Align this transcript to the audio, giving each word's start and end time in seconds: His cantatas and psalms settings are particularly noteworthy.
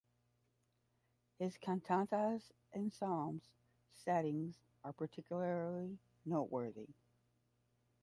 His 1.37 1.59
cantatas 1.59 2.41
and 2.73 2.91
psalms 2.91 3.43
settings 3.93 4.55
are 4.83 4.93
particularly 4.93 5.99
noteworthy. 6.25 6.87